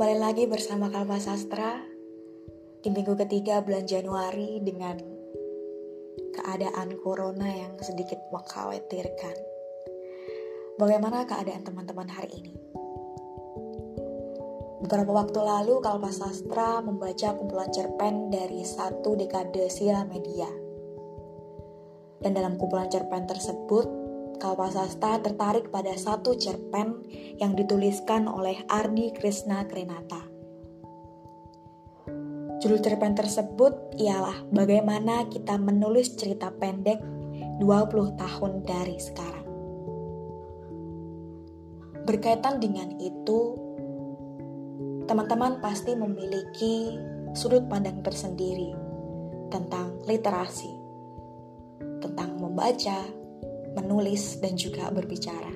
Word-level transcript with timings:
Kembali 0.00 0.16
lagi 0.16 0.48
bersama 0.48 0.88
Kalpa 0.88 1.20
Sastra 1.20 1.76
di 2.80 2.88
minggu 2.88 3.20
ketiga 3.20 3.60
bulan 3.60 3.84
Januari 3.84 4.56
dengan 4.64 4.96
keadaan 6.32 6.96
corona 7.04 7.44
yang 7.44 7.76
sedikit 7.84 8.16
mengkhawatirkan. 8.32 9.36
Bagaimana 10.80 11.28
keadaan 11.28 11.68
teman-teman 11.68 12.08
hari 12.08 12.32
ini? 12.32 12.56
Beberapa 14.80 15.12
waktu 15.12 15.36
lalu 15.36 15.84
Kalpa 15.84 16.08
Sastra 16.16 16.80
membaca 16.80 17.36
kumpulan 17.36 17.68
cerpen 17.68 18.32
dari 18.32 18.64
satu 18.64 19.20
dekade 19.20 19.68
silam 19.68 20.08
media. 20.08 20.48
Dan 22.24 22.32
dalam 22.32 22.56
kumpulan 22.56 22.88
cerpen 22.88 23.28
tersebut 23.28 23.99
Kalpasasta 24.40 25.20
tertarik 25.20 25.68
pada 25.68 25.92
satu 25.92 26.32
cerpen 26.32 27.04
yang 27.36 27.52
dituliskan 27.52 28.24
oleh 28.24 28.64
Ardi 28.72 29.12
Krishna 29.12 29.68
Krenata. 29.68 30.24
Judul 32.60 32.80
cerpen 32.80 33.12
tersebut 33.12 34.00
ialah 34.00 34.48
bagaimana 34.48 35.28
kita 35.28 35.60
menulis 35.60 36.16
cerita 36.16 36.48
pendek 36.52 37.00
20 37.60 38.16
tahun 38.16 38.52
dari 38.64 38.96
sekarang. 38.96 39.46
Berkaitan 42.08 42.60
dengan 42.60 42.96
itu, 42.96 43.40
teman-teman 45.04 45.60
pasti 45.60 45.92
memiliki 45.92 46.96
sudut 47.36 47.68
pandang 47.68 48.00
tersendiri 48.00 48.72
tentang 49.52 50.00
literasi, 50.08 50.72
tentang 52.00 52.40
membaca, 52.40 53.19
menulis, 53.76 54.38
dan 54.42 54.58
juga 54.58 54.90
berbicara. 54.90 55.52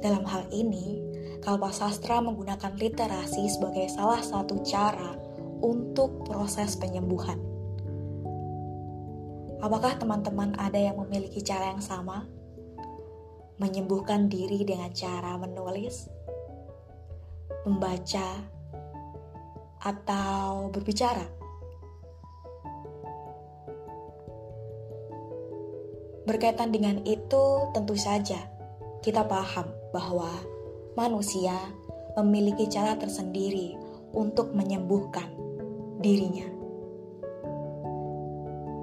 Dalam 0.00 0.22
hal 0.28 0.46
ini, 0.54 1.02
Kalpa 1.42 1.74
Sastra 1.74 2.22
menggunakan 2.22 2.74
literasi 2.78 3.46
sebagai 3.50 3.90
salah 3.90 4.22
satu 4.22 4.62
cara 4.62 5.18
untuk 5.60 6.26
proses 6.26 6.78
penyembuhan. 6.78 7.38
Apakah 9.62 9.96
teman-teman 9.96 10.52
ada 10.60 10.76
yang 10.76 11.00
memiliki 11.00 11.40
cara 11.40 11.72
yang 11.72 11.82
sama? 11.82 12.28
Menyembuhkan 13.56 14.28
diri 14.28 14.62
dengan 14.68 14.92
cara 14.92 15.34
menulis, 15.40 16.12
membaca, 17.64 18.46
atau 19.80 20.68
berbicara? 20.70 21.35
Berkaitan 26.26 26.74
dengan 26.74 26.98
itu, 27.06 27.70
tentu 27.70 27.94
saja 27.94 28.50
kita 28.98 29.22
paham 29.30 29.70
bahwa 29.94 30.26
manusia 30.98 31.54
memiliki 32.18 32.66
cara 32.66 32.98
tersendiri 32.98 33.78
untuk 34.10 34.50
menyembuhkan 34.50 35.30
dirinya. 36.02 36.50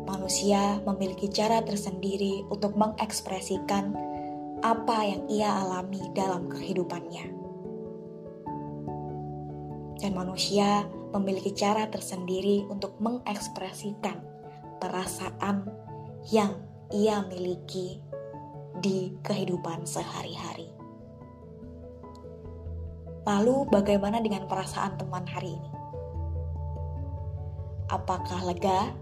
Manusia 0.08 0.80
memiliki 0.88 1.27
cara 1.27 1.59
tersendiri 1.59 2.47
untuk 2.47 2.80
mengekspresikan 2.80 3.91
apa 4.64 5.03
yang 5.03 5.27
ia 5.27 5.52
alami 5.52 5.99
dalam 6.16 6.47
kehidupannya. 6.47 7.27
Dan 9.99 10.16
manusia 10.16 10.88
memiliki 11.11 11.52
cara 11.52 11.91
tersendiri 11.91 12.64
untuk 12.71 12.95
mengekspresikan 13.03 14.23
perasaan 14.80 15.67
yang 16.31 16.72
ia 16.94 17.25
miliki 17.25 17.97
di 18.77 19.17
kehidupan 19.25 19.81
sehari-hari. 19.89 20.69
Lalu, 23.26 23.65
bagaimana 23.73 24.21
dengan 24.21 24.45
perasaan 24.45 24.93
teman 25.02 25.26
hari 25.26 25.58
ini? 25.58 25.71
Apakah 27.89 28.45
lega, 28.45 28.93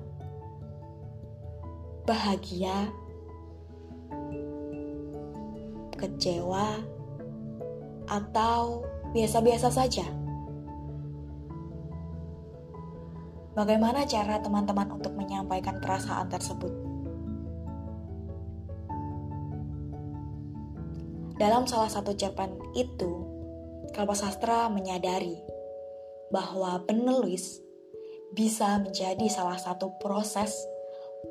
bahagia, 2.07 2.87
kecewa, 5.99 6.79
atau 8.07 8.87
biasa-biasa 9.11 9.67
saja? 9.67 10.07
Bagaimana 13.51 14.07
cara 14.07 14.39
teman-teman 14.39 14.95
untuk 14.95 15.11
menyampaikan 15.17 15.81
perasaan 15.83 16.31
tersebut? 16.31 16.90
Dalam 21.41 21.65
salah 21.65 21.89
satu 21.89 22.13
cerpen 22.13 22.53
itu, 22.77 23.25
Kalpa 23.97 24.13
Sastra 24.13 24.69
menyadari 24.69 25.41
bahwa 26.29 26.85
penulis 26.85 27.65
bisa 28.29 28.77
menjadi 28.77 29.25
salah 29.25 29.57
satu 29.57 29.97
proses 29.97 30.53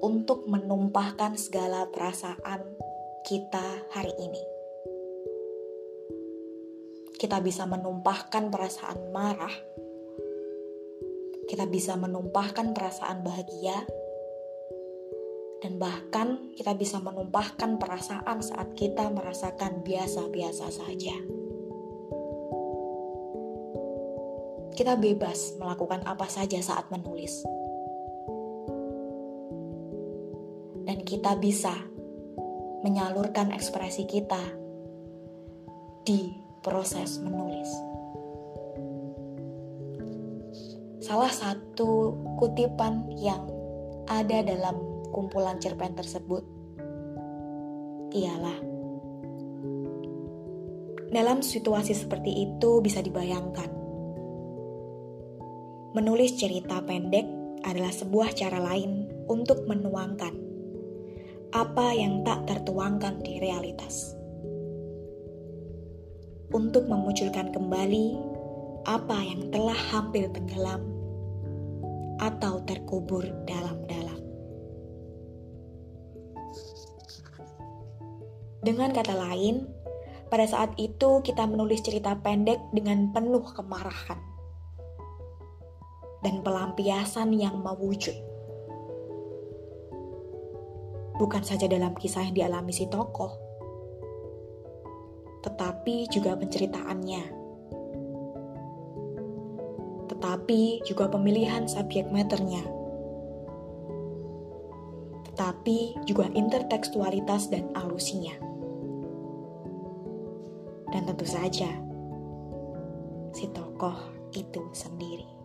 untuk 0.02 0.50
menumpahkan 0.50 1.38
segala 1.38 1.86
perasaan 1.94 2.58
kita 3.22 3.86
hari 3.94 4.10
ini. 4.18 4.42
Kita 7.14 7.38
bisa 7.38 7.70
menumpahkan 7.70 8.50
perasaan 8.50 9.14
marah, 9.14 9.54
kita 11.46 11.70
bisa 11.70 11.94
menumpahkan 11.94 12.74
perasaan 12.74 13.22
bahagia, 13.22 13.86
dan 15.60 15.76
bahkan 15.76 16.50
kita 16.56 16.72
bisa 16.72 16.96
menumpahkan 17.04 17.76
perasaan 17.76 18.40
saat 18.40 18.72
kita 18.72 19.12
merasakan 19.12 19.84
biasa-biasa 19.84 20.66
saja. 20.72 21.16
Kita 24.72 24.96
bebas 24.96 25.60
melakukan 25.60 26.00
apa 26.08 26.24
saja 26.24 26.56
saat 26.64 26.88
menulis, 26.88 27.44
dan 30.88 31.04
kita 31.04 31.36
bisa 31.36 31.76
menyalurkan 32.80 33.52
ekspresi 33.52 34.08
kita 34.08 34.40
di 36.08 36.32
proses 36.64 37.20
menulis. 37.20 37.68
Salah 41.04 41.28
satu 41.28 42.16
kutipan 42.40 43.12
yang 43.20 43.44
ada 44.08 44.40
dalam 44.40 44.89
kumpulan 45.10 45.58
cerpen 45.58 45.94
tersebut 45.94 46.42
ialah 48.10 48.58
dalam 51.10 51.42
situasi 51.42 51.92
seperti 51.94 52.46
itu 52.46 52.78
bisa 52.78 53.02
dibayangkan. 53.02 53.70
Menulis 55.90 56.38
cerita 56.38 56.78
pendek 56.86 57.26
adalah 57.66 57.90
sebuah 57.90 58.30
cara 58.38 58.62
lain 58.62 59.10
untuk 59.26 59.66
menuangkan 59.66 60.34
apa 61.50 61.86
yang 61.98 62.22
tak 62.22 62.46
tertuangkan 62.46 63.18
di 63.26 63.42
realitas. 63.42 64.14
Untuk 66.54 66.86
memunculkan 66.86 67.50
kembali 67.50 68.06
apa 68.86 69.18
yang 69.18 69.50
telah 69.50 69.78
hampir 69.90 70.30
tenggelam 70.30 70.82
atau 72.22 72.62
terkubur 72.62 73.26
dalam-dalam. 73.46 73.99
Dengan 78.60 78.92
kata 78.92 79.16
lain, 79.16 79.64
pada 80.28 80.44
saat 80.44 80.76
itu 80.76 81.24
kita 81.24 81.48
menulis 81.48 81.80
cerita 81.80 82.12
pendek 82.20 82.60
dengan 82.76 83.08
penuh 83.08 83.40
kemarahan 83.56 84.20
dan 86.20 86.44
pelampiasan 86.44 87.32
yang 87.32 87.64
mewujud. 87.64 88.12
Bukan 91.16 91.40
saja 91.40 91.64
dalam 91.72 91.96
kisah 91.96 92.28
yang 92.28 92.36
dialami 92.36 92.72
si 92.76 92.84
tokoh, 92.84 93.32
tetapi 95.40 96.12
juga 96.12 96.36
penceritaannya. 96.36 97.40
Tetapi 100.04 100.84
juga 100.84 101.08
pemilihan 101.08 101.64
subjek 101.64 102.12
matternya 102.12 102.80
tetapi 105.30 105.96
juga 106.04 106.28
intertekstualitas 106.36 107.48
dan 107.48 107.72
alusinya 107.72 108.49
dan 110.90 111.06
tentu 111.06 111.26
saja 111.26 111.70
si 113.30 113.46
tokoh 113.54 113.96
itu 114.34 114.62
sendiri. 114.74 115.39